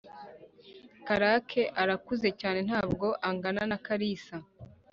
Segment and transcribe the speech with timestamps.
[1.05, 4.35] karake arakuze cyane ntabwo angana na kalisa